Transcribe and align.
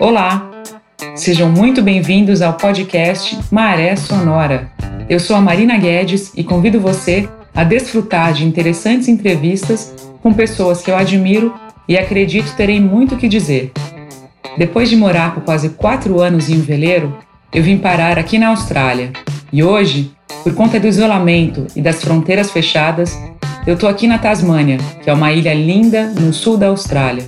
Olá, 0.00 0.50
sejam 1.14 1.48
muito 1.50 1.82
bem-vindos 1.82 2.42
ao 2.42 2.54
podcast 2.54 3.38
Maré 3.50 3.94
Sonora. 3.96 4.70
Eu 5.08 5.20
sou 5.20 5.36
a 5.36 5.40
Marina 5.40 5.78
Guedes 5.78 6.32
e 6.36 6.42
convido 6.42 6.80
você 6.80 7.28
a 7.54 7.64
desfrutar 7.64 8.32
de 8.32 8.44
interessantes 8.44 9.08
entrevistas 9.08 9.94
com 10.22 10.34
pessoas 10.34 10.82
que 10.82 10.90
eu 10.90 10.96
admiro 10.96 11.54
e 11.88 11.96
acredito 11.96 12.56
terem 12.56 12.80
muito 12.80 13.16
que 13.16 13.28
dizer. 13.28 13.72
Depois 14.58 14.88
de 14.88 14.96
morar 14.96 15.34
por 15.34 15.44
quase 15.44 15.70
quatro 15.70 16.20
anos 16.20 16.48
em 16.48 16.56
um 16.56 16.62
veleiro, 16.62 17.16
eu 17.52 17.62
vim 17.62 17.78
parar 17.78 18.18
aqui 18.18 18.38
na 18.38 18.48
Austrália 18.48 19.12
e 19.52 19.62
hoje, 19.62 20.10
por 20.42 20.54
conta 20.54 20.80
do 20.80 20.86
isolamento 20.86 21.66
e 21.76 21.80
das 21.80 22.02
fronteiras 22.02 22.50
fechadas, 22.50 23.16
eu 23.66 23.74
estou 23.74 23.88
aqui 23.88 24.06
na 24.06 24.16
Tasmânia, 24.16 24.78
que 25.02 25.10
é 25.10 25.12
uma 25.12 25.32
ilha 25.32 25.52
linda 25.52 26.06
no 26.06 26.32
sul 26.32 26.56
da 26.56 26.68
Austrália. 26.68 27.24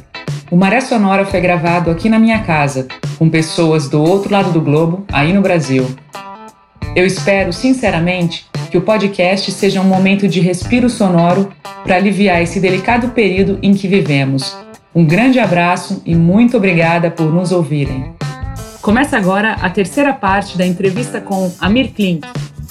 O 0.51 0.57
Maré 0.57 0.81
Sonora 0.81 1.27
foi 1.27 1.41
gravado 1.41 1.91
aqui 1.91 2.09
na 2.09 2.19
minha 2.19 2.39
casa, 2.39 2.87
com 3.19 3.29
pessoas 3.29 3.89
do 3.89 4.01
outro 4.01 4.33
lado 4.33 4.53
do 4.53 4.61
globo, 4.61 5.05
aí 5.12 5.33
no 5.33 5.43
Brasil. 5.43 5.85
Eu 6.95 7.05
espero, 7.05 7.53
sinceramente, 7.53 8.47
que 8.71 8.79
o 8.79 8.83
podcast 8.83 9.51
seja 9.51 9.81
um 9.81 9.85
momento 9.85 10.29
de 10.29 10.39
respiro 10.39 10.89
sonoro 10.89 11.51
para 11.83 11.97
aliviar 11.97 12.41
esse 12.41 12.61
delicado 12.61 13.09
período 13.09 13.59
em 13.61 13.75
que 13.75 13.89
vivemos. 13.89 14.57
Um 14.95 15.05
grande 15.05 15.41
abraço 15.41 16.01
e 16.07 16.15
muito 16.15 16.57
obrigada 16.57 17.11
por 17.11 17.33
nos 17.33 17.51
ouvirem. 17.51 18.12
Começa 18.81 19.17
agora 19.19 19.55
a 19.55 19.69
terceira 19.69 20.12
parte 20.12 20.57
da 20.57 20.65
entrevista 20.65 21.20
com 21.20 21.53
Amir 21.61 21.91
Klink, 21.93 22.27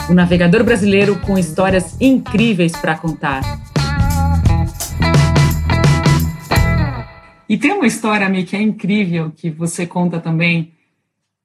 o 0.09 0.13
navegador 0.13 0.63
brasileiro 0.63 1.19
com 1.19 1.37
histórias 1.37 1.99
incríveis 1.99 2.71
para 2.71 2.97
contar. 2.97 3.41
E 7.49 7.57
tem 7.57 7.71
uma 7.71 7.87
história, 7.87 8.27
Amir, 8.27 8.45
que 8.45 8.55
é 8.55 8.61
incrível, 8.61 9.31
que 9.31 9.49
você 9.49 9.85
conta 9.85 10.19
também, 10.19 10.73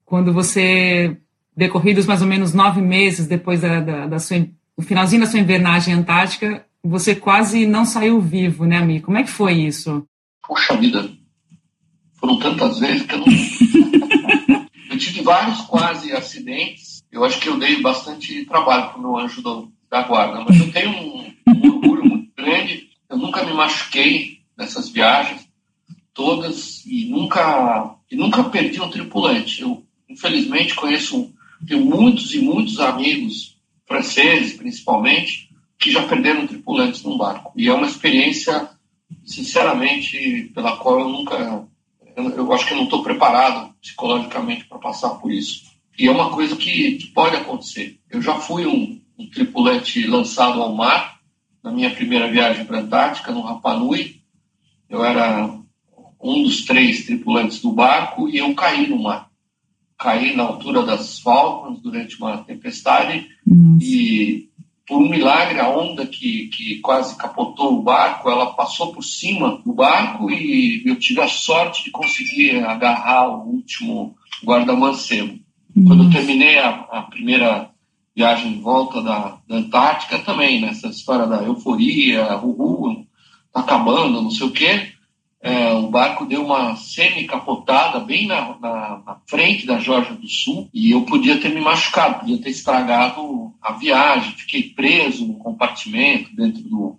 quando 0.05 0.33
você 0.33 1.17
decorridos 1.55 2.05
mais 2.05 2.21
ou 2.21 2.27
menos 2.27 2.53
nove 2.53 2.81
meses 2.81 3.27
depois 3.27 3.61
da, 3.61 3.79
da, 3.79 4.07
da 4.07 4.19
sua, 4.19 4.39
do 4.77 4.83
finalzinho 4.83 5.21
da 5.21 5.27
sua 5.27 5.39
invernagem 5.39 5.93
antártica, 5.93 6.65
você 6.83 7.15
quase 7.15 7.65
não 7.65 7.85
saiu 7.85 8.19
vivo, 8.19 8.65
né, 8.65 8.77
Ami? 8.77 8.99
Como 8.99 9.17
é 9.17 9.23
que 9.23 9.29
foi 9.29 9.53
isso? 9.53 10.05
Poxa 10.45 10.75
vida, 10.75 11.09
foram 12.15 12.39
tantas 12.39 12.79
vezes 12.79 13.03
que 13.03 13.15
eu 13.15 13.19
não. 13.19 13.25
eu 14.91 14.97
tive 14.97 15.21
vários 15.21 15.61
quase 15.61 16.11
acidentes. 16.11 16.92
Eu 17.13 17.23
acho 17.23 17.39
que 17.39 17.47
eu 17.47 17.59
dei 17.59 17.79
bastante 17.79 18.43
trabalho 18.45 18.89
para 18.89 18.97
o 18.97 19.01
meu 19.01 19.17
anjo 19.19 19.39
do, 19.39 19.71
da 19.87 20.01
guarda, 20.01 20.43
mas 20.43 20.59
eu 20.59 20.71
tenho 20.71 20.89
um, 20.89 21.33
um 21.47 21.69
orgulho 21.69 22.05
muito 22.05 22.31
grande. 22.35 22.89
Eu 23.07 23.17
nunca 23.17 23.43
me 23.43 23.53
machuquei 23.53 24.39
nessas 24.57 24.89
viagens 24.89 25.47
todas 26.11 26.83
e 26.87 27.05
nunca 27.05 27.95
e 28.09 28.15
nunca 28.15 28.43
perdi 28.45 28.81
um 28.81 28.89
tripulante. 28.89 29.61
Eu 29.61 29.83
infelizmente 30.09 30.73
conheço 30.73 31.31
tenho 31.67 31.85
muitos 31.85 32.33
e 32.33 32.39
muitos 32.39 32.79
amigos 32.79 33.57
franceses, 33.85 34.53
principalmente, 34.53 35.49
que 35.77 35.91
já 35.91 36.07
perderam 36.07 36.47
tripulantes 36.47 37.03
num 37.03 37.17
barco. 37.17 37.53
E 37.55 37.67
é 37.67 37.73
uma 37.73 37.85
experiência, 37.85 38.69
sinceramente, 39.23 40.51
pela 40.55 40.77
qual 40.77 41.01
eu 41.01 41.09
nunca. 41.09 41.67
Eu, 42.15 42.29
eu 42.31 42.53
acho 42.53 42.65
que 42.65 42.73
eu 42.73 42.77
não 42.77 42.85
estou 42.85 43.03
preparado 43.03 43.71
psicologicamente 43.79 44.65
para 44.65 44.79
passar 44.79 45.09
por 45.11 45.31
isso. 45.31 45.72
E 45.97 46.07
é 46.07 46.11
uma 46.11 46.31
coisa 46.31 46.55
que, 46.55 46.93
que 46.93 47.07
pode 47.07 47.35
acontecer. 47.35 47.99
Eu 48.09 48.21
já 48.21 48.35
fui 48.35 48.65
um, 48.65 48.99
um, 49.17 49.29
tripulante 49.29 50.05
lançado 50.07 50.61
ao 50.61 50.75
mar 50.75 51.19
na 51.63 51.71
minha 51.71 51.91
primeira 51.91 52.29
viagem 52.29 52.65
para 52.65 52.79
a 52.79 52.81
Antártica, 52.81 53.31
no 53.31 53.41
Rapa 53.41 53.75
Nui. 53.75 54.21
Eu 54.89 55.03
era 55.03 55.59
um 56.21 56.43
dos 56.43 56.65
três 56.65 57.05
tripulantes 57.05 57.61
do 57.61 57.71
barco 57.71 58.29
e 58.29 58.37
eu 58.37 58.53
caí 58.53 58.87
no 58.87 59.01
mar 59.01 59.31
caí 60.03 60.35
na 60.35 60.43
altura 60.43 60.83
das 60.83 61.19
Falcons 61.19 61.81
durante 61.81 62.17
uma 62.17 62.39
tempestade 62.39 63.25
uhum. 63.47 63.77
e 63.81 64.49
por 64.85 65.01
um 65.01 65.09
milagre 65.09 65.61
a 65.61 65.69
onda 65.69 66.05
que, 66.05 66.47
que 66.47 66.79
quase 66.81 67.15
capotou 67.15 67.79
o 67.79 67.81
barco, 67.81 68.29
ela 68.29 68.53
passou 68.53 68.91
por 68.91 69.01
cima 69.01 69.61
do 69.65 69.71
barco 69.71 70.29
e 70.29 70.83
eu 70.85 70.99
tive 70.99 71.21
a 71.21 71.27
sorte 71.29 71.85
de 71.85 71.91
conseguir 71.91 72.57
agarrar 72.65 73.29
o 73.29 73.47
último 73.47 74.13
guarda-mancebo. 74.43 75.39
Uhum. 75.75 75.85
Quando 75.85 76.03
eu 76.03 76.11
terminei 76.11 76.57
a, 76.59 76.69
a, 76.69 77.01
primeira 77.03 77.69
viagem 78.15 78.53
em 78.53 78.61
volta 78.61 79.01
da, 79.01 79.37
da 79.47 79.55
Antártica 79.55 80.19
também, 80.19 80.61
nessa 80.61 80.87
história 80.87 81.25
da 81.25 81.43
euforia, 81.43 82.37
uhul, 82.37 83.05
tá 83.51 83.61
acabando, 83.61 84.21
não 84.21 84.31
sei 84.31 84.47
o 84.47 84.51
quê, 84.51 84.93
é, 85.41 85.73
o 85.73 85.89
barco 85.89 86.25
deu 86.25 86.45
uma 86.45 86.77
semi-capotada 86.77 87.99
bem 87.99 88.27
na, 88.27 88.57
na, 88.59 89.01
na, 89.05 89.17
frente 89.27 89.65
da 89.65 89.77
Georgia 89.77 90.15
do 90.15 90.27
Sul 90.27 90.69
e 90.73 90.91
eu 90.91 91.01
podia 91.01 91.37
ter 91.37 91.49
me 91.49 91.59
machucado, 91.59 92.21
podia 92.21 92.41
ter 92.41 92.49
estragado 92.49 93.53
a 93.61 93.73
viagem. 93.73 94.37
Fiquei 94.37 94.63
preso 94.63 95.27
no 95.27 95.33
compartimento 95.33 96.33
dentro 96.33 96.63
do, 96.63 96.97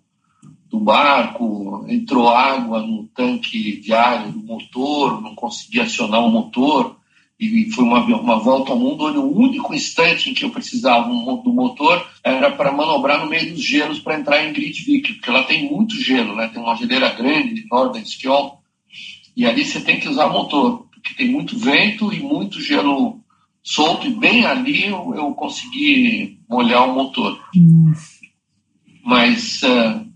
do 0.69 0.79
barco, 0.79 1.87
entrou 1.89 2.29
água 2.29 2.83
no 2.83 3.05
tanque 3.15 3.81
de 3.81 3.95
ar 3.95 4.31
do 4.31 4.45
motor, 4.45 5.23
não 5.23 5.35
consegui 5.35 5.81
acionar 5.81 6.21
o 6.21 6.31
motor 6.31 6.99
e 7.39 7.71
foi 7.73 7.85
uma, 7.85 8.05
uma 8.05 8.39
volta 8.39 8.71
ao 8.71 8.79
mundo 8.79 9.05
onde 9.05 9.19
o 9.19 9.37
único 9.37 9.75
instante 9.75 10.31
em 10.31 10.35
que 10.35 10.45
eu 10.45 10.51
precisava 10.51 11.09
do 11.09 11.53
motor 11.53 12.07
era 12.23 12.51
para 12.51 12.71
manobrar 12.71 13.21
no 13.21 13.29
meio 13.29 13.53
dos 13.53 13.63
gelos 13.63 13.99
para 13.99 14.19
entrar 14.19 14.45
em 14.45 14.53
Gridvik, 14.53 15.15
porque 15.15 15.31
lá 15.31 15.43
tem 15.43 15.69
muito 15.71 16.01
gelo, 16.01 16.37
né? 16.37 16.49
tem 16.49 16.63
uma 16.63 16.77
geleira 16.77 17.11
grande 17.11 17.55
de 17.55 17.67
Nordenskjold, 17.69 18.59
e 19.37 19.45
ali 19.45 19.65
você 19.65 19.81
tem 19.81 19.99
que 19.99 20.09
usar 20.09 20.29
motor, 20.29 20.87
porque 20.93 21.15
tem 21.15 21.29
muito 21.29 21.59
vento 21.59 22.13
e 22.13 22.21
muito 22.21 22.61
gelo 22.61 23.21
solto, 23.63 24.07
e 24.07 24.11
bem 24.11 24.47
ali 24.47 24.87
eu, 24.87 25.13
eu 25.15 25.35
consegui 25.35 26.39
molhar 26.49 26.89
o 26.89 26.95
motor. 26.95 27.37
Mas 29.05 29.61
uh, 29.65 30.07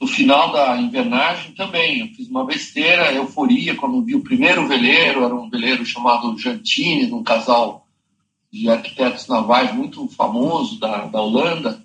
no 0.00 0.06
final 0.06 0.52
da 0.52 0.80
invernagem 0.80 1.52
também, 1.52 2.00
eu 2.00 2.06
fiz 2.08 2.28
uma 2.28 2.44
besteira, 2.44 3.12
euforia, 3.12 3.74
quando 3.74 4.04
vi 4.04 4.14
o 4.14 4.22
primeiro 4.22 4.66
veleiro, 4.68 5.24
era 5.24 5.34
um 5.34 5.50
veleiro 5.50 5.84
chamado 5.84 6.38
Jantine, 6.38 7.06
de 7.06 7.14
um 7.14 7.22
casal 7.22 7.84
de 8.50 8.68
arquitetos 8.68 9.26
navais 9.26 9.74
muito 9.74 10.06
famoso 10.08 10.78
da, 10.78 11.06
da 11.06 11.20
Holanda, 11.20 11.84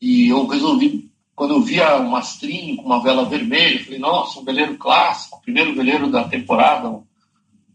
e 0.00 0.28
eu 0.28 0.46
resolvi, 0.46 1.10
quando 1.36 1.54
eu 1.54 1.60
via 1.60 2.00
um 2.00 2.10
mastrinho 2.10 2.76
com 2.76 2.86
uma 2.86 3.02
vela 3.02 3.26
vermelha, 3.26 3.78
eu 3.78 3.84
falei, 3.84 3.98
nossa, 3.98 4.40
um 4.40 4.44
veleiro 4.44 4.78
clássico, 4.78 5.40
primeiro 5.42 5.74
veleiro 5.74 6.10
da 6.10 6.24
temporada, 6.24 6.98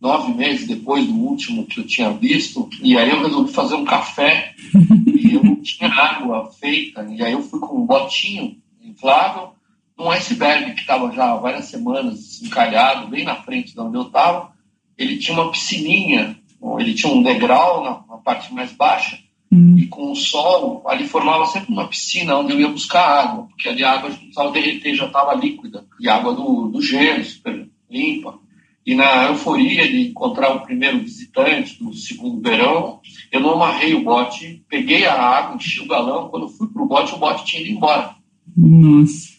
nove 0.01 0.33
meses 0.33 0.67
depois 0.67 1.05
do 1.05 1.13
último 1.13 1.67
que 1.67 1.79
eu 1.79 1.85
tinha 1.85 2.09
visto, 2.09 2.67
e 2.81 2.97
aí 2.97 3.09
eu 3.09 3.21
resolvi 3.21 3.53
fazer 3.53 3.75
um 3.75 3.85
café, 3.85 4.55
e 5.15 5.35
eu 5.35 5.43
não 5.43 5.57
tinha 5.61 5.89
água 5.89 6.51
feita, 6.53 7.05
e 7.07 7.21
aí 7.21 7.33
eu 7.33 7.43
fui 7.43 7.59
com 7.59 7.77
um 7.77 7.85
botinho 7.85 8.57
inflável, 8.81 9.58
um 9.99 10.09
iceberg 10.11 10.73
que 10.73 10.81
estava 10.81 11.11
já 11.11 11.31
há 11.31 11.35
várias 11.35 11.65
semanas 11.65 12.41
encalhado 12.41 13.07
bem 13.09 13.25
na 13.25 13.35
frente 13.35 13.73
de 13.73 13.79
onde 13.79 13.97
eu 13.97 14.03
estava. 14.03 14.51
Ele 14.97 15.17
tinha 15.17 15.37
uma 15.37 15.51
piscininha, 15.51 16.37
ele 16.79 16.93
tinha 16.93 17.11
um 17.11 17.21
degrau 17.21 17.83
na, 17.83 18.15
na 18.15 18.21
parte 18.21 18.53
mais 18.53 18.71
baixa, 18.71 19.19
hum. 19.51 19.75
e 19.77 19.87
com 19.87 20.11
o 20.11 20.15
sol, 20.15 20.83
ali 20.87 21.07
formava 21.07 21.45
sempre 21.45 21.71
uma 21.71 21.87
piscina 21.87 22.37
onde 22.37 22.53
eu 22.53 22.59
ia 22.59 22.69
buscar 22.69 23.03
água, 23.03 23.47
porque 23.47 23.67
ali 23.67 23.83
a 23.83 23.91
água 23.91 24.09
não 24.09 24.17
precisava 24.17 24.51
derreter, 24.51 24.95
já 24.95 25.05
estava 25.05 25.35
líquida, 25.35 25.85
e 25.99 26.09
água 26.09 26.33
do, 26.33 26.69
do 26.69 26.81
gelo, 26.81 27.23
super 27.23 27.69
limpa. 27.89 28.39
E 28.85 28.95
na 28.95 29.27
euforia 29.27 29.87
de 29.87 30.09
encontrar 30.09 30.49
o 30.49 30.61
primeiro 30.61 30.99
visitante 30.99 31.77
do 31.83 31.93
segundo 31.93 32.41
verão, 32.41 33.01
eu 33.31 33.39
não 33.39 33.51
amarrei 33.51 33.93
o 33.93 34.03
bote, 34.03 34.65
peguei 34.67 35.05
a 35.05 35.13
água, 35.13 35.55
enchi 35.55 35.81
o 35.81 35.87
galão. 35.87 36.29
Quando 36.29 36.43
eu 36.43 36.49
fui 36.49 36.67
para 36.67 36.81
o 36.81 36.87
bote, 36.87 37.13
o 37.13 37.17
bote 37.17 37.45
tinha 37.45 37.61
ido 37.61 37.71
embora. 37.71 38.15
Nossa 38.57 39.38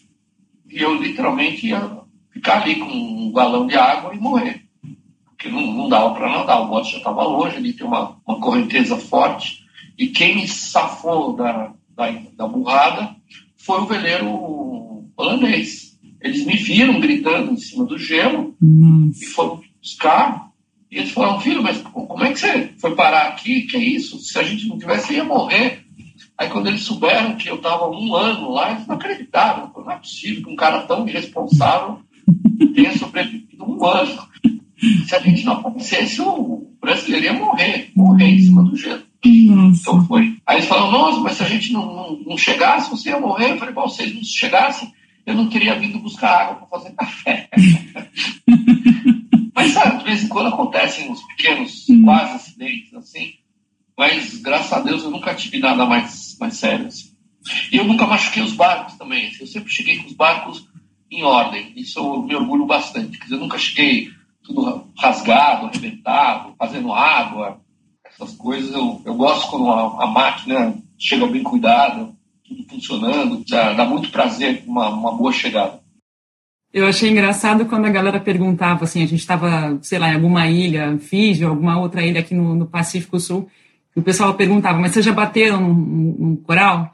e 0.71 0.81
eu 0.81 0.95
literalmente 0.95 1.67
ia 1.67 2.01
ficar 2.31 2.61
ali 2.61 2.75
com 2.75 2.87
um 2.87 3.31
galão 3.31 3.67
de 3.67 3.75
água 3.75 4.13
e 4.13 4.19
morrer. 4.19 4.61
Porque 5.25 5.49
não, 5.49 5.73
não 5.73 5.89
dava 5.89 6.13
para 6.13 6.29
nadar, 6.29 6.61
o 6.61 6.67
bote 6.67 6.91
já 6.91 6.97
estava 6.97 7.23
longe, 7.23 7.57
ali 7.57 7.73
tem 7.73 7.85
uma, 7.85 8.17
uma 8.25 8.39
correnteza 8.39 8.95
forte. 8.97 9.65
E 9.97 10.07
quem 10.07 10.35
me 10.35 10.47
safou 10.47 11.35
da, 11.35 11.73
da, 11.95 12.11
da 12.35 12.47
burrada 12.47 13.15
foi 13.57 13.81
o 13.81 13.85
veleiro 13.85 14.29
holandês. 15.17 15.99
Eles 16.21 16.45
me 16.45 16.55
viram 16.55 16.99
gritando 16.99 17.51
em 17.51 17.57
cima 17.57 17.85
do 17.85 17.97
gelo 17.97 18.55
Nossa. 18.61 19.23
e 19.23 19.25
foram 19.27 19.61
buscar. 19.81 20.51
E 20.89 20.97
eles 20.97 21.11
falaram, 21.11 21.39
filho, 21.39 21.63
mas 21.63 21.81
como 21.81 22.23
é 22.23 22.31
que 22.31 22.39
você 22.39 22.73
foi 22.77 22.95
parar 22.95 23.27
aqui? 23.29 23.61
Que 23.61 23.77
é 23.77 23.79
isso? 23.79 24.19
Se 24.19 24.37
a 24.37 24.43
gente 24.43 24.67
não 24.67 24.77
tivesse, 24.77 25.13
ia 25.13 25.23
morrer. 25.23 25.85
Aí 26.41 26.49
quando 26.49 26.65
eles 26.65 26.81
souberam 26.81 27.35
que 27.35 27.47
eu 27.47 27.57
estava 27.57 27.87
um 27.87 28.15
ano 28.15 28.49
lá, 28.49 28.71
eles 28.71 28.87
não 28.87 28.95
acreditaram. 28.95 29.71
Não 29.77 29.91
é 29.91 29.97
possível 29.97 30.43
que 30.43 30.49
um 30.49 30.55
cara 30.55 30.81
tão 30.87 31.07
irresponsável 31.07 31.99
tenha 32.73 32.97
sobrevivido 32.97 33.63
um 33.63 33.85
ano. 33.85 34.27
Se 35.05 35.15
a 35.15 35.19
gente 35.19 35.45
não 35.45 35.53
aparecesse, 35.53 36.19
o 36.19 36.67
brasileiro 36.81 37.25
ia 37.25 37.33
morrer, 37.33 37.91
morrer 37.95 38.25
em 38.25 38.39
cima 38.39 38.63
do 38.63 38.75
gelo. 38.75 39.03
Nossa. 39.23 39.81
Então 39.81 40.07
foi. 40.07 40.35
Aí 40.47 40.57
eles 40.57 40.67
falaram, 40.67 40.91
nossa, 40.91 41.19
mas 41.19 41.37
se 41.37 41.43
a 41.43 41.47
gente 41.47 41.71
não, 41.71 41.85
não, 41.85 42.19
não 42.25 42.37
chegasse, 42.39 42.89
você 42.89 43.09
ia 43.09 43.19
morrer. 43.19 43.51
Eu 43.51 43.59
falei, 43.59 43.75
bom, 43.75 43.87
se 43.87 44.01
eles 44.01 44.15
não 44.15 44.23
chegassem, 44.23 44.91
eu 45.27 45.35
não 45.35 45.47
teria 45.47 45.77
vindo 45.77 45.99
buscar 45.99 46.41
água 46.41 46.55
para 46.55 46.79
fazer 46.79 46.95
café. 46.95 47.49
mas, 49.53 49.73
sabe, 49.73 49.99
de 49.99 50.05
vez 50.05 50.23
em 50.23 50.27
quando 50.27 50.47
acontecem 50.47 51.07
uns 51.07 51.21
pequenos, 51.21 51.87
uhum. 51.87 52.03
quase 52.03 52.31
acidentes, 52.31 52.91
assim, 52.95 53.33
mas 54.01 54.37
graças 54.37 54.73
a 54.73 54.79
Deus 54.79 55.03
eu 55.03 55.11
nunca 55.11 55.35
tive 55.35 55.59
nada 55.59 55.85
mais, 55.85 56.11
sério. 56.53 56.87
Assim. 56.87 57.11
E 57.71 57.77
eu 57.77 57.83
nunca 57.83 58.05
machuquei 58.05 58.43
os 58.43 58.53
barcos 58.53 58.95
também. 58.95 59.27
Assim. 59.27 59.41
Eu 59.41 59.47
sempre 59.47 59.71
cheguei 59.71 59.97
com 59.97 60.07
os 60.07 60.13
barcos 60.13 60.67
em 61.09 61.23
ordem. 61.23 61.73
Isso 61.75 61.99
eu 61.99 62.21
me 62.21 62.35
orgulho 62.35 62.65
bastante. 62.65 63.17
Quer 63.17 63.25
dizer, 63.25 63.35
eu 63.35 63.39
nunca 63.39 63.57
cheguei 63.57 64.09
tudo 64.43 64.87
rasgado, 64.97 65.67
arrebentado, 65.67 66.55
fazendo 66.57 66.93
água, 66.93 67.61
essas 68.05 68.33
coisas. 68.35 68.73
Eu, 68.73 69.01
eu 69.05 69.15
gosto 69.15 69.49
quando 69.49 69.69
a, 69.69 70.03
a 70.03 70.07
máquina 70.07 70.75
chega 70.97 71.27
bem 71.27 71.43
cuidada, 71.43 72.11
tudo 72.47 72.63
funcionando. 72.69 73.43
Dá, 73.47 73.73
dá 73.73 73.85
muito 73.85 74.09
prazer 74.09 74.63
uma, 74.65 74.89
uma 74.89 75.15
boa 75.15 75.31
chegada. 75.31 75.81
Eu 76.73 76.87
achei 76.87 77.09
engraçado 77.09 77.65
quando 77.65 77.85
a 77.85 77.89
galera 77.89 78.17
perguntava 78.17 78.85
assim, 78.85 79.03
a 79.03 79.05
gente 79.05 79.19
estava, 79.19 79.77
sei 79.81 79.99
lá, 79.99 80.09
em 80.09 80.15
alguma 80.15 80.47
ilha, 80.47 80.97
Fiji, 80.99 81.43
alguma 81.43 81.77
outra 81.77 82.01
ilha 82.01 82.21
aqui 82.21 82.33
no, 82.33 82.55
no 82.55 82.65
Pacífico 82.65 83.19
Sul, 83.19 83.49
o 83.99 84.01
pessoal 84.01 84.33
perguntava, 84.33 84.79
mas 84.79 84.91
vocês 84.91 85.05
já 85.05 85.11
bateram 85.11 85.61
num, 85.61 86.15
num 86.19 86.35
coral? 86.35 86.93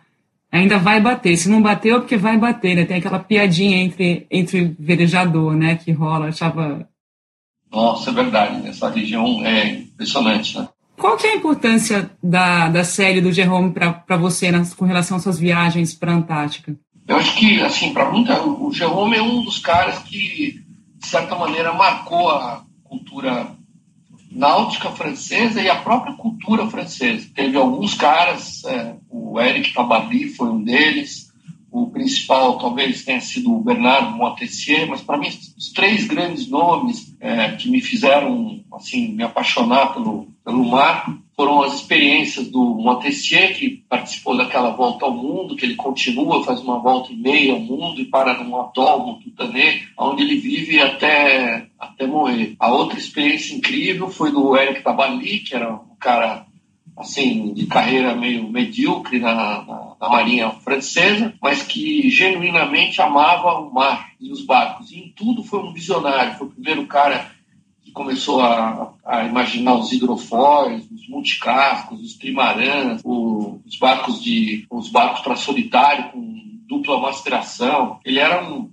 Ainda 0.51 0.79
vai 0.79 0.99
bater. 0.99 1.35
Se 1.37 1.49
não 1.49 1.61
bateu, 1.61 1.97
é 1.97 1.99
porque 1.99 2.17
vai 2.17 2.37
bater, 2.37 2.75
né? 2.75 2.85
Tem 2.85 2.97
aquela 2.97 3.19
piadinha 3.19 3.77
entre, 3.77 4.25
entre 4.31 4.75
verejador, 4.79 5.55
né? 5.55 5.75
Que 5.75 5.91
rola, 5.91 6.27
achava... 6.27 6.87
Nossa, 7.71 8.09
é 8.09 8.13
verdade. 8.13 8.67
Essa 8.67 8.89
região 8.89 9.45
é 9.45 9.71
impressionante, 9.71 10.57
né? 10.57 10.67
Qual 10.97 11.15
que 11.15 11.27
é 11.27 11.33
a 11.33 11.35
importância 11.35 12.09
da, 12.23 12.69
da 12.69 12.83
série 12.83 13.21
do 13.21 13.31
Jerome 13.31 13.71
para 13.71 14.17
você 14.17 14.49
nas, 14.51 14.73
com 14.73 14.85
relação 14.85 15.17
às 15.17 15.23
suas 15.23 15.37
viagens 15.37 15.93
para 15.93 16.11
a 16.11 16.15
Antártica? 16.15 16.75
Eu 17.07 17.17
acho 17.17 17.35
que, 17.37 17.61
assim, 17.61 17.93
para 17.93 18.09
muita, 18.09 18.41
o 18.41 18.71
Jerome 18.73 19.15
é 19.15 19.21
um 19.21 19.43
dos 19.43 19.59
caras 19.59 19.99
que, 19.99 20.61
de 20.95 21.07
certa 21.07 21.35
maneira, 21.35 21.71
marcou 21.73 22.29
a 22.31 22.63
cultura 22.83 23.56
náutica 24.37 24.91
francesa 24.91 25.59
e 25.61 25.69
a 25.69 25.75
própria 25.75 26.13
cultura 26.13 26.67
francesa. 26.67 27.27
Teve 27.33 27.57
alguns 27.57 27.95
caras, 27.95 28.63
é, 28.65 28.95
o 29.09 29.39
Eric 29.41 29.73
Tabarly 29.73 30.29
foi 30.29 30.49
um 30.49 30.63
deles, 30.63 31.33
o 31.71 31.87
principal 31.87 32.57
talvez 32.59 33.03
tenha 33.03 33.19
sido 33.19 33.53
o 33.53 33.61
Bernard 33.61 34.15
Montessier, 34.15 34.87
mas 34.87 35.01
para 35.01 35.17
mim 35.17 35.27
os 35.57 35.73
três 35.73 36.07
grandes 36.07 36.47
nomes 36.47 37.15
é, 37.19 37.51
que 37.51 37.69
me 37.69 37.81
fizeram 37.81 38.63
assim 38.73 39.13
me 39.13 39.23
apaixonar 39.23 39.93
pelo, 39.93 40.27
pelo 40.45 40.63
mar 40.63 41.17
foram 41.37 41.61
as 41.61 41.75
experiências 41.75 42.47
do 42.47 42.59
Montessier, 42.59 43.55
que 43.55 43.69
participou 43.87 44.35
daquela 44.35 44.71
volta 44.71 45.05
ao 45.05 45.13
mundo, 45.13 45.55
que 45.55 45.65
ele 45.65 45.75
continua, 45.75 46.43
faz 46.43 46.59
uma 46.61 46.79
volta 46.79 47.13
e 47.13 47.15
meia 47.15 47.53
ao 47.53 47.59
mundo 47.59 48.01
e 48.01 48.05
para 48.05 48.43
num 48.43 48.59
atol, 48.59 49.05
no 49.05 49.19
Tutanê, 49.19 49.83
onde 49.95 50.23
ele 50.23 50.37
vive 50.37 50.81
até, 50.81 51.67
até 51.77 52.07
morrer. 52.07 52.55
A 52.57 52.71
outra 52.71 52.97
experiência 52.97 53.55
incrível 53.55 54.09
foi 54.09 54.31
do 54.31 54.57
Eric 54.57 54.81
Tabali, 54.81 55.41
que 55.41 55.55
era 55.55 55.71
um 55.75 55.95
cara 55.99 56.47
assim, 56.97 57.53
de 57.53 57.67
carreira 57.67 58.15
meio 58.15 58.49
medíocre 58.49 59.19
na, 59.19 59.35
na, 59.35 59.95
na, 60.01 60.09
Marinha 60.09 60.49
Francesa, 60.49 61.35
mas 61.39 61.61
que 61.61 62.09
genuinamente 62.09 62.99
amava 62.99 63.59
o 63.59 63.71
mar 63.71 64.09
e 64.19 64.31
os 64.31 64.43
barcos. 64.43 64.91
E 64.91 65.01
em 65.01 65.09
tudo 65.15 65.43
foi 65.43 65.59
um 65.59 65.71
visionário. 65.71 66.35
Foi 66.39 66.47
o 66.47 66.51
primeiro 66.51 66.87
cara 66.87 67.29
que 67.83 67.91
começou 67.91 68.41
a, 68.41 68.91
a 69.07 69.23
imaginar 69.23 69.75
os 69.75 69.91
hidrofóis, 69.91 70.83
os 70.91 71.07
multicascos, 71.07 72.01
os 72.01 72.15
trimarãs, 72.15 73.01
o, 73.05 73.61
os 73.65 73.77
barcos 73.77 74.21
de 74.21 74.65
os 74.69 74.89
barcos 74.89 75.21
para 75.21 75.37
solitário 75.37 76.11
com 76.11 76.37
dupla 76.67 76.99
masteração. 76.99 77.99
Ele 78.03 78.19
era 78.19 78.43
um, 78.43 78.69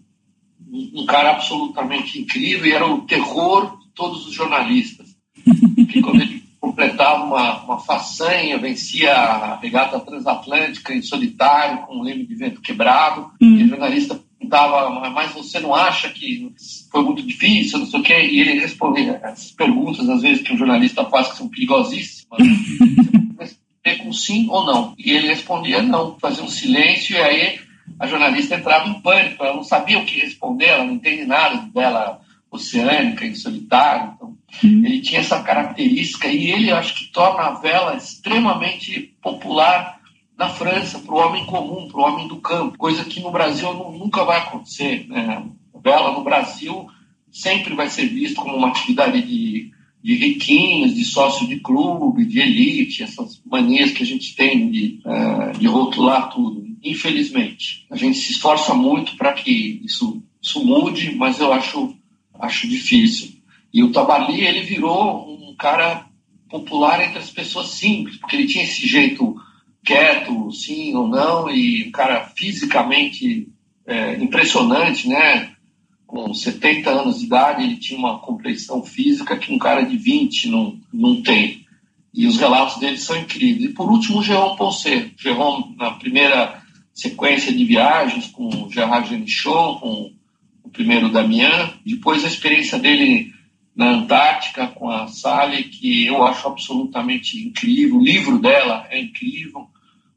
um 0.69 1.07
cara 1.07 1.31
absolutamente 1.31 2.21
incrível 2.21 2.67
e 2.67 2.73
era 2.73 2.87
o 2.87 3.03
terror 3.03 3.79
de 3.79 3.89
todos 3.95 4.27
os 4.27 4.35
jornalistas. 4.35 5.15
Que 5.89 6.03
quando 6.03 6.23
ele 6.23 6.43
completava 6.59 7.25
uma, 7.25 7.63
uma 7.63 7.79
façanha, 7.79 8.59
vencia 8.59 9.13
a 9.13 9.57
regata 9.57 10.01
transatlântica 10.01 10.93
em 10.93 11.03
solitário, 11.03 11.87
com 11.87 11.99
um 11.99 12.03
leme 12.03 12.27
de 12.27 12.35
vento 12.35 12.61
quebrado, 12.61 13.31
e 13.41 13.63
o 13.63 13.69
jornalista 13.69 14.21
perguntava, 14.49 15.11
mas 15.11 15.33
você 15.33 15.61
não 15.61 15.75
acha 15.75 16.09
que 16.11 16.53
foi 16.91 17.03
muito 17.03 17.23
difícil, 17.23 17.79
não 17.79 17.87
sei 17.87 18.01
o 18.01 18.03
quê? 18.03 18.21
E 18.23 18.41
ele 18.41 18.61
respondia 18.61 19.21
essas 19.23 19.51
perguntas, 19.51 20.09
às 20.09 20.23
vezes, 20.23 20.43
que 20.43 20.53
um 20.53 20.59
jornalista 20.59 21.05
faz, 21.07 21.29
que 21.29 21.37
são 21.37 21.49
perigosíssimas. 21.49 22.39
Né? 22.41 23.49
com 24.03 24.13
sim 24.13 24.49
ou 24.51 24.65
não. 24.65 24.95
E 24.99 25.13
ele 25.13 25.29
respondia 25.29 25.83
não, 25.83 26.19
fazia 26.19 26.45
um 26.45 26.49
silêncio, 26.49 27.17
e 27.17 27.21
aí 27.21 27.61
a 27.99 28.07
jornalista 28.07 28.57
entrava 28.57 28.89
em 28.89 29.01
pânico, 29.01 29.43
ela 29.45 29.57
não 29.57 29.65
sabia 29.65 29.99
o 29.99 30.05
que 30.05 30.21
responder, 30.21 30.67
ela 30.67 30.85
não 30.85 30.95
entende 30.95 31.25
nada 31.25 31.69
dela 31.73 32.21
oceânica, 32.51 33.27
em 33.27 33.35
solitário. 33.35 34.13
Então, 34.15 34.37
uhum. 34.63 34.85
ele 34.85 35.01
tinha 35.01 35.21
essa 35.21 35.43
característica 35.43 36.29
e 36.29 36.51
ele, 36.51 36.71
acho 36.71 36.95
que, 36.95 37.13
torna 37.13 37.43
a 37.43 37.55
vela 37.55 37.97
extremamente 37.97 39.15
popular 39.21 40.01
na 40.37 40.49
França, 40.49 40.99
para 40.99 41.15
o 41.15 41.19
homem 41.19 41.47
comum, 41.47 41.89
para 41.89 42.01
o 42.01 42.05
homem 42.05 42.29
do 42.29 42.37
campo, 42.37 42.79
coisa 42.79 43.05
que 43.05 43.21
no 43.21 43.31
Brasil 43.31 43.73
não, 43.73 43.93
nunca 43.93 44.25
vai 44.25 44.39
acontecer. 44.39 45.07
Né? 45.09 45.45
Vela 45.83 46.13
no 46.13 46.25
Brasil 46.25 46.89
sempre 47.31 47.75
vai 47.75 47.89
ser 47.89 48.07
visto 48.07 48.41
como 48.41 48.57
uma 48.57 48.69
atividade 48.69 49.23
de, 49.23 49.71
de 50.03 50.15
riquinhos, 50.15 50.95
de 50.95 51.05
sócio 51.05 51.47
de 51.47 51.61
clube, 51.61 52.25
de 52.25 52.41
elite, 52.41 53.03
essas 53.03 53.41
manias 53.45 53.93
que 53.93 54.03
a 54.03 54.07
gente 54.07 54.35
tem 54.35 54.71
de, 54.71 55.01
uh, 55.05 55.59
de 55.59 55.67
rotular 55.67 56.31
tudo. 56.31 56.65
Infelizmente, 56.83 57.87
a 57.91 57.97
gente 57.97 58.19
se 58.19 58.33
esforça 58.33 58.75
muito 58.75 59.17
para 59.17 59.33
que 59.33 59.81
isso, 59.85 60.23
isso 60.41 60.65
mude, 60.65 61.15
mas 61.17 61.41
eu 61.41 61.53
acho, 61.53 61.95
acho 62.39 62.69
difícil. 62.69 63.33
E 63.73 63.83
o 63.83 63.91
Tabali, 63.91 64.45
ele 64.45 64.63
virou 64.63 65.29
um 65.29 65.55
cara 65.57 66.07
popular 66.49 67.05
entre 67.05 67.19
as 67.19 67.31
pessoas 67.31 67.71
simples, 67.71 68.17
porque 68.17 68.37
ele 68.37 68.47
tinha 68.47 68.65
esse 68.65 68.87
jeito 68.87 69.37
quieto, 69.85 70.51
sim 70.51 70.95
ou 70.95 71.07
não, 71.07 71.51
e 71.51 71.89
um 71.89 71.91
cara 71.91 72.27
fisicamente 72.35 73.49
é, 73.87 74.15
impressionante, 74.15 75.09
né? 75.09 75.53
Com 76.07 76.33
70 76.33 76.91
anos 76.91 77.19
de 77.19 77.27
idade, 77.27 77.63
ele 77.63 77.77
tinha 77.77 77.99
uma 77.99 78.19
complexão 78.19 78.83
física 78.83 79.37
que 79.37 79.53
um 79.53 79.59
cara 79.59 79.83
de 79.83 79.97
20 79.97 80.49
não, 80.49 80.79
não 80.93 81.23
tem. 81.23 81.65
E 82.13 82.27
os 82.27 82.39
relatos 82.39 82.79
dele 82.79 82.97
são 82.97 83.17
incríveis. 83.17 83.65
E 83.65 83.75
por 83.75 83.91
último, 83.91 84.21
o 84.21 84.23
Jérôme 84.23 84.57
Ponce. 84.57 85.13
Jérôme, 85.19 85.75
na 85.77 85.91
primeira 85.93 86.63
sequência 86.93 87.53
de 87.53 87.65
viagens 87.65 88.29
com 88.29 88.49
o 88.49 88.71
Gerard 88.71 89.09
Genichon, 89.09 89.79
com 89.81 90.13
o 90.63 90.71
primeiro 90.71 91.11
Damian, 91.11 91.73
depois 91.85 92.25
a 92.25 92.29
experiência 92.29 92.79
dele 92.79 93.35
na 93.75 93.91
Antártica 93.91 94.69
com 94.69 94.89
a 94.89 95.09
Sally, 95.09 95.65
que 95.65 96.07
eu 96.07 96.25
acho 96.25 96.47
absolutamente 96.47 97.45
incrível. 97.45 97.97
O 97.97 98.05
livro 98.05 98.39
dela 98.39 98.87
é 98.91 99.01
incrível. 99.01 99.69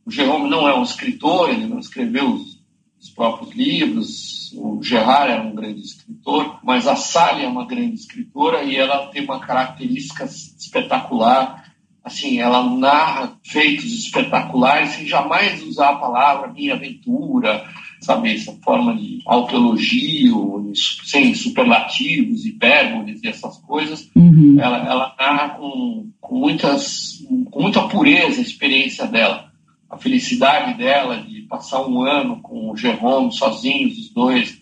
O 0.08 0.12
Jerome 0.12 0.50
não 0.50 0.66
é 0.66 0.74
um 0.74 0.84
escritor, 0.84 1.50
ele 1.50 1.68
não 1.68 1.80
escreveu 1.80 2.30
os, 2.30 2.62
os 2.98 3.10
próprios 3.10 3.54
livros. 3.54 4.54
O 4.56 4.82
Gerard 4.82 5.34
é 5.34 5.42
um 5.42 5.54
grande 5.54 5.82
escritor, 5.82 6.62
mas 6.64 6.88
a 6.88 6.96
Sally 6.96 7.44
é 7.44 7.48
uma 7.48 7.68
grande 7.68 7.96
escritora 7.96 8.64
e 8.64 8.78
ela 8.78 9.08
tem 9.08 9.26
uma 9.26 9.42
característica 9.42 10.24
espetacular. 10.24 11.74
Assim, 12.02 12.40
ela 12.40 12.64
narra 12.64 13.38
feitos 13.44 14.06
espetaculares 14.06 14.92
sem 14.92 15.06
jamais 15.06 15.62
usar 15.64 15.90
a 15.90 15.98
palavra 15.98 16.54
minha 16.54 16.76
aventura, 16.76 17.66
sabe, 18.00 18.34
essa 18.34 18.54
forma 18.64 18.96
de 18.96 19.20
autoelogio, 19.26 20.72
sem 21.04 21.36
superlativos, 21.36 22.46
hipérboles 22.46 23.22
e 23.22 23.28
essas 23.28 23.58
coisas. 23.58 24.10
Uhum. 24.16 24.56
Ela, 24.58 24.78
ela 24.88 25.16
narra 25.20 25.50
com, 25.50 26.10
com, 26.22 26.40
muitas, 26.40 27.26
com 27.52 27.62
muita 27.62 27.90
pureza 27.90 28.40
a 28.40 28.44
experiência 28.44 29.06
dela 29.06 29.48
a 29.90 29.98
felicidade 29.98 30.78
dela 30.78 31.22
de 31.22 31.42
passar 31.44 31.86
um 31.86 32.02
ano 32.02 32.42
com 32.42 32.72
o 32.72 32.78
Jerome 32.78 33.32
sozinhos, 33.32 33.98
os 33.98 34.10
dois, 34.10 34.62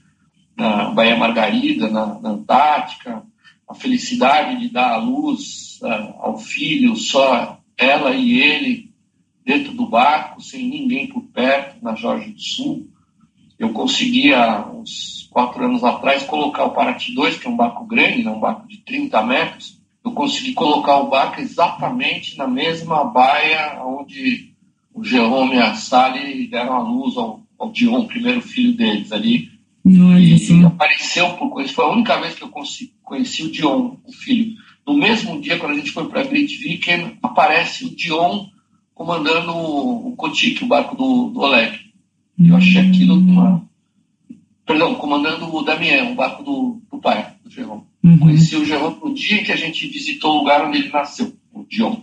na 0.55 0.91
Baía 0.91 1.17
Margarida, 1.17 1.89
na, 1.89 2.19
na 2.19 2.29
Antártica, 2.29 3.23
a 3.67 3.73
felicidade 3.73 4.59
de 4.59 4.69
dar 4.69 4.93
a 4.93 4.97
luz 4.97 5.79
uh, 5.81 6.15
ao 6.19 6.37
filho, 6.37 6.95
só 6.95 7.59
ela 7.77 8.15
e 8.15 8.39
ele 8.39 8.93
dentro 9.43 9.73
do 9.73 9.87
barco, 9.87 10.41
sem 10.41 10.67
ninguém 10.67 11.07
por 11.07 11.21
perto, 11.23 11.83
na 11.83 11.95
Jorge 11.95 12.31
do 12.31 12.41
Sul. 12.41 12.87
Eu 13.57 13.69
conseguia, 13.73 14.65
uns 14.67 15.27
quatro 15.31 15.63
anos 15.65 15.83
atrás, 15.83 16.23
colocar 16.23 16.65
o 16.65 16.71
Paraty 16.71 17.13
2, 17.13 17.37
que 17.37 17.47
é 17.47 17.49
um 17.49 17.57
barco 17.57 17.85
grande, 17.85 18.23
né, 18.23 18.31
um 18.31 18.39
barco 18.39 18.67
de 18.67 18.77
30 18.77 19.21
metros, 19.23 19.81
eu 20.03 20.11
consegui 20.11 20.53
colocar 20.53 20.97
o 20.97 21.09
barco 21.09 21.41
exatamente 21.41 22.37
na 22.37 22.47
mesma 22.47 23.03
baia 23.03 23.83
onde 23.83 24.54
o 24.95 25.03
Jerome 25.03 25.55
e 25.55 25.59
a 25.59 25.75
Sally 25.75 26.47
deram 26.47 26.73
a 26.73 26.79
luz 26.79 27.17
ao, 27.17 27.43
ao 27.59 27.71
Dion, 27.71 28.05
primeiro 28.05 28.41
filho 28.41 28.75
deles 28.75 29.11
ali. 29.11 29.51
Olha 29.85 30.19
e 30.19 30.65
apareceu 30.65 31.29
por 31.33 31.61
isso 31.61 31.75
foi 31.75 31.85
a 31.85 31.91
única 31.91 32.19
vez 32.19 32.33
que 32.33 32.43
eu 32.43 32.49
conheci, 32.49 32.93
conheci 33.03 33.43
o 33.43 33.51
Dion, 33.51 33.97
o 34.03 34.11
filho. 34.11 34.55
No 34.87 34.95
mesmo 34.95 35.39
dia, 35.41 35.59
quando 35.59 35.73
a 35.73 35.75
gente 35.75 35.91
foi 35.91 36.07
para 36.07 36.23
Great 36.23 36.55
Viken, 36.57 37.17
aparece 37.21 37.85
o 37.85 37.95
Dion 37.95 38.47
comandando 38.93 39.51
o, 39.51 40.07
o 40.07 40.15
Kotik, 40.15 40.63
o 40.63 40.67
barco 40.67 40.95
do, 40.95 41.29
do 41.29 41.41
Oleg. 41.41 41.77
Eu 42.39 42.55
achei 42.55 42.81
aquilo 42.81 43.15
uma 43.15 43.65
comandando 44.97 45.53
o 45.53 45.61
Damien, 45.61 46.11
o 46.11 46.15
barco 46.15 46.41
do, 46.41 46.81
do 46.91 46.97
pai, 46.99 47.33
do 47.43 47.49
Jerome. 47.49 47.83
Uhum. 48.03 48.17
Conheci 48.17 48.55
o 48.55 48.65
Jerome 48.65 48.97
no 49.03 49.13
dia 49.13 49.43
que 49.43 49.51
a 49.51 49.55
gente 49.55 49.87
visitou 49.87 50.35
o 50.35 50.37
lugar 50.39 50.65
onde 50.65 50.79
ele 50.79 50.89
nasceu, 50.89 51.35
o 51.53 51.63
Dion. 51.63 51.97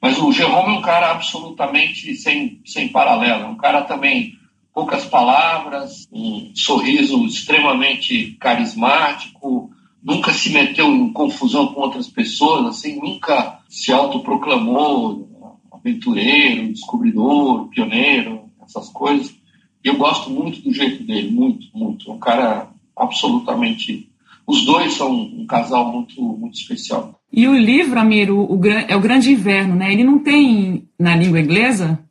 Mas 0.00 0.18
o 0.18 0.32
Jerome 0.32 0.76
é 0.76 0.78
um 0.78 0.82
cara 0.82 1.10
absolutamente 1.10 2.14
sem, 2.14 2.60
sem 2.64 2.88
paralelo, 2.88 3.44
é 3.44 3.46
um 3.46 3.56
cara 3.56 3.82
também 3.82 4.38
poucas 4.72 5.04
palavras, 5.04 6.06
um 6.12 6.52
sorriso 6.54 7.26
extremamente 7.26 8.36
carismático, 8.38 9.70
nunca 10.02 10.32
se 10.32 10.50
meteu 10.50 10.86
em 10.86 11.12
confusão 11.12 11.68
com 11.68 11.80
outras 11.80 12.08
pessoas, 12.08 12.66
assim, 12.66 13.00
nunca 13.00 13.60
se 13.68 13.92
autoproclamou 13.92 15.28
aventureiro, 15.72 16.72
descobridor, 16.72 17.68
pioneiro, 17.68 18.50
essas 18.62 18.88
coisas. 18.90 19.34
Eu 19.82 19.96
gosto 19.96 20.30
muito 20.30 20.60
do 20.60 20.72
jeito 20.72 21.02
dele, 21.04 21.30
muito, 21.30 21.66
muito. 21.72 22.10
É 22.10 22.14
um 22.14 22.18
cara 22.18 22.68
absolutamente. 22.96 24.08
Os 24.48 24.64
dois 24.64 24.94
são 24.94 25.12
um 25.12 25.46
casal 25.46 25.92
muito, 25.92 26.22
muito 26.22 26.54
especial. 26.54 27.20
E 27.30 27.46
o 27.46 27.54
livro, 27.54 28.00
Amiro, 28.00 28.38
o, 28.38 28.58
o, 28.58 28.66
é 28.66 28.96
o 28.96 29.00
Grande 29.00 29.30
Inverno, 29.30 29.76
né? 29.76 29.92
Ele 29.92 30.02
não 30.02 30.20
tem 30.20 30.88
na 30.98 31.14
língua 31.14 31.38
inglesa? 31.38 32.02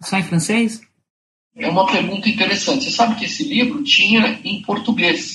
Só 0.00 0.18
em 0.18 0.24
francês? 0.24 0.80
É 1.54 1.68
uma 1.68 1.86
pergunta 1.86 2.28
interessante. 2.28 2.82
Você 2.82 2.90
sabe 2.90 3.14
que 3.14 3.26
esse 3.26 3.44
livro 3.44 3.84
tinha 3.84 4.40
em 4.42 4.60
português. 4.62 5.34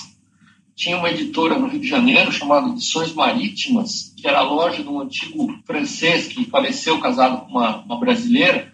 Tinha 0.76 0.98
uma 0.98 1.10
editora 1.10 1.58
no 1.58 1.68
Rio 1.68 1.80
de 1.80 1.88
Janeiro 1.88 2.30
chamada 2.30 2.68
Edições 2.68 3.14
Marítimas, 3.14 4.14
que 4.18 4.28
era 4.28 4.40
a 4.40 4.44
loja 4.44 4.84
de 4.84 4.90
um 4.90 5.00
antigo 5.00 5.48
francês 5.66 6.28
que 6.28 6.44
faleceu 6.50 7.00
casado 7.00 7.46
com 7.46 7.52
uma, 7.52 7.78
uma 7.84 7.98
brasileira. 8.02 8.70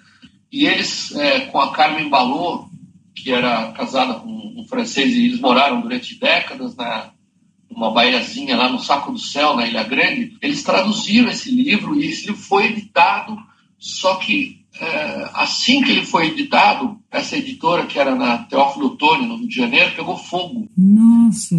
E 0.52 0.66
eles, 0.66 1.14
é, 1.16 1.42
com 1.42 1.60
a 1.60 1.72
Carmen 1.72 2.10
Balot, 2.10 2.68
que 3.16 3.32
era 3.32 3.72
casada 3.74 4.16
com 4.16 4.56
um 4.58 4.66
francês, 4.68 5.14
e 5.14 5.26
eles 5.26 5.40
moraram 5.40 5.82
durante 5.82 6.20
décadas 6.20 6.76
na 6.76 7.12
uma 7.80 7.92
baiazinha 7.92 8.58
lá 8.58 8.70
no 8.70 8.80
Saco 8.80 9.14
do 9.14 9.18
Céu, 9.18 9.56
na 9.56 9.66
Ilha 9.66 9.84
Grande, 9.84 10.38
eles 10.42 10.62
traduziram 10.62 11.30
esse 11.30 11.50
livro 11.50 11.96
e 11.96 12.08
esse 12.08 12.28
livro 12.28 12.42
foi 12.42 12.66
editado, 12.66 13.38
só 13.80 14.16
que 14.16 14.60
é, 14.80 15.30
assim 15.34 15.82
que 15.82 15.92
ele 15.92 16.06
foi 16.06 16.28
editado, 16.28 17.00
essa 17.10 17.38
editora, 17.38 17.86
que 17.86 17.98
era 17.98 18.16
na 18.16 18.38
Teófilo 18.40 18.88
Otoni, 18.88 19.26
no 19.26 19.38
Rio 19.38 19.48
de 19.48 19.56
Janeiro, 19.56 19.96
pegou 19.96 20.18
fogo. 20.18 20.68
Nossa! 20.78 21.56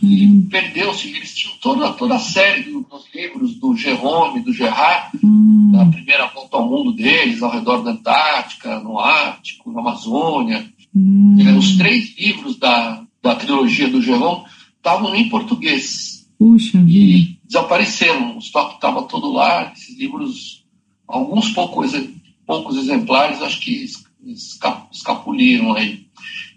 E 0.00 0.42
perdeu-se. 0.50 1.08
Eles 1.08 1.34
tinham 1.34 1.54
toda, 1.60 1.92
toda 1.92 2.16
a 2.16 2.20
série 2.20 2.62
dos 2.62 3.04
livros 3.14 3.54
do 3.56 3.76
Jerome, 3.76 4.40
do 4.40 4.52
Gerard, 4.52 5.16
hum. 5.22 5.70
da 5.72 5.86
primeira 5.86 6.26
volta 6.26 6.56
ao 6.56 6.68
mundo 6.68 6.92
deles, 6.92 7.42
ao 7.42 7.50
redor 7.50 7.82
da 7.82 7.92
Antártica, 7.92 8.80
no 8.80 8.98
Ártico, 8.98 9.70
na 9.70 9.80
Amazônia. 9.80 10.68
Hum. 10.94 11.56
Os 11.56 11.76
três 11.76 12.16
livros 12.18 12.56
da, 12.56 13.04
da 13.22 13.36
trilogia 13.36 13.88
do 13.88 14.02
Jerome 14.02 14.44
estavam 14.82 15.14
em 15.14 15.28
português. 15.28 16.28
Puxa 16.36 16.84
e 16.88 17.38
desapareceram. 17.44 18.34
O 18.34 18.38
estoque 18.38 18.74
estava 18.74 19.04
todo 19.04 19.32
lá. 19.32 19.72
Esses 19.72 19.96
livros, 19.96 20.64
alguns 21.06 21.50
poucos 21.50 21.92
poucos 22.44 22.76
exemplares, 22.76 23.40
acho 23.40 23.60
que 23.60 23.86
escapuliram 24.90 25.74
aí. 25.74 26.06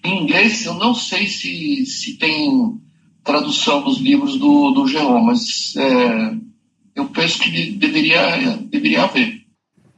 Em 0.04 0.24
inglês, 0.24 0.66
eu 0.66 0.74
não 0.74 0.94
sei 0.94 1.28
se, 1.28 1.86
se 1.86 2.18
tem 2.18 2.80
tradução 3.24 3.82
dos 3.84 4.00
livros 4.00 4.38
do, 4.38 4.72
do 4.72 4.88
Geon, 4.88 5.22
mas 5.22 5.76
é, 5.78 6.36
eu 6.96 7.06
penso 7.06 7.40
que 7.40 7.72
deveria, 7.72 8.58
deveria 8.58 9.04
haver. 9.04 9.46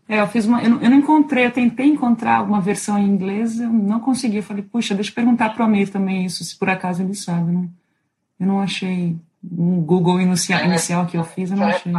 É, 0.07 0.22
eu 0.22 0.27
fiz 0.27 0.46
uma, 0.46 0.62
eu 0.62 0.69
não, 0.69 0.81
eu 0.81 0.89
não, 0.89 0.98
encontrei, 0.98 1.46
eu 1.46 1.51
tentei 1.51 1.88
encontrar 1.88 2.38
alguma 2.38 2.62
versão 2.62 2.98
em 2.98 3.05
inglês, 3.05 3.60
eu 3.60 3.72
não 3.72 4.00
consegui. 4.00 4.38
Eu 4.38 4.43
falei, 4.43 4.63
puxa, 4.63 4.96
deixa 4.96 5.12
eu 5.12 5.15
perguntar 5.15 5.50
para 5.50 5.63
o 5.63 5.67
Amir 5.67 5.89
também 5.89 6.25
isso, 6.25 6.43
se 6.46 6.57
por 6.57 6.69
acaso 6.69 7.03
ele 7.03 7.13
sabe. 7.13 7.51
Não, 7.51 7.69
eu 8.39 8.48
não 8.48 8.60
achei. 8.60 9.15
No 9.44 9.82
Google 9.82 10.20
inicial, 10.20 10.60
é, 10.60 10.65
inicial 10.65 11.06
que 11.06 11.15
eu 11.15 11.24
fiz, 11.24 11.51
eu 11.51 11.58
não 11.58 11.67
achei. 11.67 11.94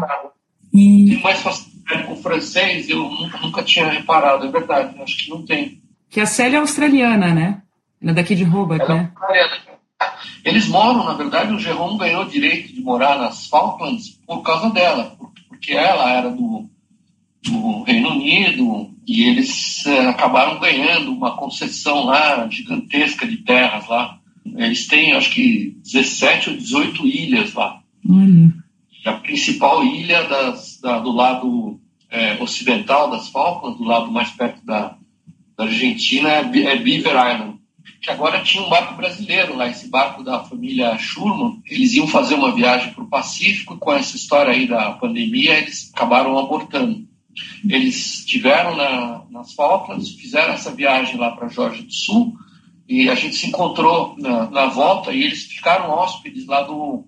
E... 0.73 1.11
Tem 1.11 1.23
mais 1.23 1.40
facilidade 1.40 2.07
com 2.07 2.12
o 2.12 2.23
francês, 2.23 2.88
eu 2.88 2.99
nunca, 2.99 3.38
nunca 3.38 3.62
tinha 3.62 3.88
reparado, 3.88 4.47
é 4.47 4.50
verdade, 4.50 5.00
acho 5.00 5.16
que 5.16 5.30
não 5.30 5.45
tem. 5.45 5.80
Que 6.11 6.21
a 6.21 6.26
Célia 6.26 6.59
é 6.59 6.61
australiana, 6.61 7.33
né? 7.33 7.62
Ela 8.02 8.12
é 8.12 8.14
daqui 8.14 8.35
de 8.35 8.45
Hobart, 8.45 8.83
Ela 8.83 8.95
é 8.95 8.99
né? 8.99 9.12
É 9.30 10.11
Eles 10.45 10.68
moram, 10.68 11.04
na 11.04 11.14
verdade, 11.14 11.52
o 11.52 11.59
Jerome 11.59 11.99
ganhou 11.99 12.23
o 12.23 12.28
direito 12.28 12.73
de 12.73 12.80
morar 12.80 13.18
nas 13.18 13.47
Falklands 13.47 14.11
por 14.26 14.42
causa 14.42 14.71
dela, 14.71 15.16
porque 15.49 15.73
ela 15.73 16.11
era 16.11 16.30
do, 16.30 16.68
do 17.42 17.83
Reino 17.83 18.11
Unido 18.11 18.90
e 19.07 19.25
eles 19.25 19.87
é, 19.87 20.09
acabaram 20.09 20.61
ganhando 20.61 21.12
uma 21.12 21.37
concessão 21.37 22.04
lá 22.04 22.47
gigantesca 22.49 23.26
de 23.26 23.38
terras 23.38 23.88
lá. 23.88 24.18
Eles 24.56 24.86
têm, 24.86 25.12
acho 25.12 25.30
que, 25.30 25.76
17 25.82 26.50
ou 26.50 26.56
18 26.56 27.06
ilhas 27.06 27.54
lá. 27.54 27.80
Uhum 28.04 28.52
a 29.08 29.14
principal 29.14 29.84
ilha 29.84 30.22
das, 30.24 30.78
da, 30.80 30.98
do 30.98 31.10
lado 31.10 31.80
é, 32.10 32.40
ocidental 32.42 33.10
das 33.10 33.28
Falklands, 33.28 33.78
do 33.78 33.84
lado 33.84 34.10
mais 34.10 34.30
perto 34.30 34.64
da, 34.64 34.96
da 35.56 35.64
Argentina, 35.64 36.28
é, 36.28 36.40
é, 36.40 36.76
Beaver 36.76 37.12
Island, 37.12 37.58
que 38.02 38.10
agora 38.10 38.42
tinha 38.42 38.62
um 38.62 38.68
barco 38.68 38.94
brasileiro 38.94 39.56
lá, 39.56 39.68
esse 39.68 39.88
barco 39.88 40.22
da 40.22 40.44
família 40.44 40.96
Schurman. 40.98 41.60
Eles 41.66 41.94
iam 41.94 42.06
fazer 42.06 42.34
uma 42.34 42.54
viagem 42.54 42.92
para 42.92 43.04
o 43.04 43.08
Pacífico, 43.08 43.76
com 43.76 43.92
essa 43.92 44.16
história 44.16 44.52
aí 44.52 44.66
da 44.66 44.92
pandemia, 44.92 45.58
eles 45.58 45.90
acabaram 45.94 46.38
abortando. 46.38 47.06
Eles 47.68 48.20
estiveram 48.20 48.76
na, 48.76 49.22
nas 49.30 49.52
Falklands, 49.54 50.10
fizeram 50.10 50.52
essa 50.52 50.74
viagem 50.74 51.16
lá 51.16 51.30
para 51.32 51.48
Georgia 51.48 51.84
do 51.84 51.92
Sul, 51.92 52.36
e 52.88 53.11
a 53.11 53.14
gente 53.14 53.37
se 53.37 53.47
encontrou 53.47 54.14
na, 54.16 54.50
na 54.50 54.66
volta 54.66 55.12
e 55.12 55.23
eles 55.23 55.42
ficaram 55.42 55.90
hóspedes 55.90 56.47
lá 56.47 56.62
do 56.62 57.04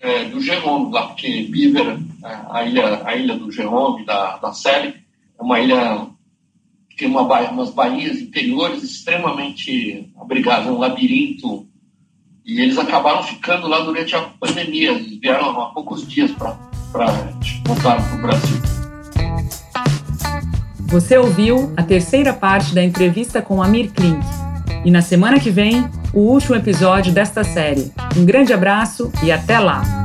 é, 0.00 0.24
do 0.24 0.40
Jerome, 0.40 0.92
lá, 0.92 1.08
porque 1.08 1.42
Beaver, 1.50 1.98
é, 2.24 2.38
a 2.50 2.64
ilha, 2.64 3.02
a 3.04 3.14
ilha 3.16 3.36
do 3.36 3.52
Jerome, 3.52 4.06
da, 4.06 4.38
da 4.38 4.52
Selig, 4.52 4.94
é 5.38 5.42
uma 5.42 5.60
ilha 5.60 6.06
que 6.88 6.96
tem 6.96 7.08
uma 7.08 7.22
umas 7.50 7.70
baías 7.70 8.18
interiores 8.18 8.82
extremamente 8.82 10.10
abrigadas, 10.18 10.68
um 10.68 10.78
labirinto. 10.78 11.66
E 12.46 12.60
eles 12.60 12.78
acabaram 12.78 13.22
ficando 13.22 13.68
lá 13.68 13.80
durante 13.80 14.16
a 14.16 14.22
pandemia. 14.22 14.92
Eles 14.92 15.18
vieram 15.18 15.60
há 15.60 15.66
poucos 15.66 16.08
dias 16.08 16.30
para 16.32 16.56
voltar 17.66 18.02
para 18.08 18.16
o 18.16 18.22
Brasil. 18.22 18.56
Você 20.88 21.18
ouviu 21.18 21.72
a 21.76 21.82
terceira 21.82 22.32
parte 22.32 22.74
da 22.74 22.82
entrevista 22.82 23.42
com 23.42 23.62
Amir 23.62 23.92
Klink. 23.92 24.39
E 24.84 24.90
na 24.90 25.02
semana 25.02 25.38
que 25.38 25.50
vem, 25.50 25.88
o 26.12 26.20
último 26.20 26.56
episódio 26.56 27.12
desta 27.12 27.44
série. 27.44 27.92
Um 28.16 28.24
grande 28.24 28.52
abraço 28.52 29.12
e 29.22 29.30
até 29.30 29.58
lá! 29.58 29.99